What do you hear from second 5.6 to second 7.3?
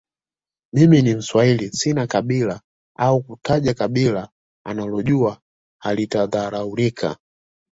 halitadharaulika